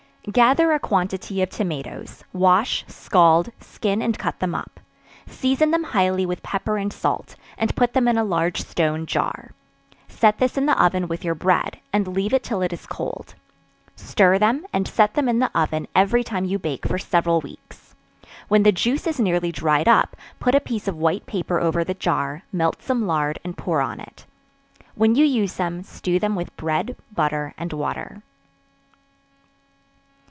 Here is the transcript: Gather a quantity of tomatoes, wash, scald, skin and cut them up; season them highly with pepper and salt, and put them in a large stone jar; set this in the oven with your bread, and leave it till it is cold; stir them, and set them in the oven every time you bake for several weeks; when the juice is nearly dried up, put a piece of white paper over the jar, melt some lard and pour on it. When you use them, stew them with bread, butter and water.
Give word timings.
Gather 0.31 0.71
a 0.71 0.77
quantity 0.79 1.41
of 1.41 1.49
tomatoes, 1.49 2.23
wash, 2.31 2.85
scald, 2.87 3.49
skin 3.59 4.03
and 4.03 4.19
cut 4.19 4.37
them 4.37 4.53
up; 4.53 4.79
season 5.27 5.71
them 5.71 5.83
highly 5.83 6.27
with 6.27 6.43
pepper 6.43 6.77
and 6.77 6.93
salt, 6.93 7.35
and 7.57 7.75
put 7.75 7.93
them 7.93 8.07
in 8.07 8.19
a 8.19 8.23
large 8.23 8.61
stone 8.61 9.07
jar; 9.07 9.49
set 10.07 10.37
this 10.37 10.57
in 10.59 10.67
the 10.67 10.79
oven 10.79 11.07
with 11.07 11.25
your 11.25 11.33
bread, 11.33 11.79
and 11.91 12.07
leave 12.07 12.33
it 12.35 12.43
till 12.43 12.61
it 12.61 12.71
is 12.71 12.85
cold; 12.85 13.33
stir 13.95 14.37
them, 14.37 14.63
and 14.71 14.87
set 14.87 15.15
them 15.15 15.27
in 15.27 15.39
the 15.39 15.49
oven 15.59 15.87
every 15.95 16.23
time 16.23 16.45
you 16.45 16.59
bake 16.59 16.85
for 16.87 16.99
several 16.99 17.41
weeks; 17.41 17.95
when 18.47 18.61
the 18.61 18.71
juice 18.71 19.07
is 19.07 19.19
nearly 19.19 19.51
dried 19.51 19.87
up, 19.87 20.15
put 20.39 20.53
a 20.53 20.59
piece 20.59 20.87
of 20.87 20.95
white 20.95 21.25
paper 21.25 21.59
over 21.59 21.83
the 21.83 21.95
jar, 21.95 22.43
melt 22.53 22.83
some 22.83 23.07
lard 23.07 23.39
and 23.43 23.57
pour 23.57 23.81
on 23.81 23.99
it. 23.99 24.27
When 24.93 25.15
you 25.15 25.25
use 25.25 25.55
them, 25.55 25.81
stew 25.81 26.19
them 26.19 26.35
with 26.35 26.55
bread, 26.57 26.95
butter 27.15 27.55
and 27.57 27.73
water. 27.73 28.21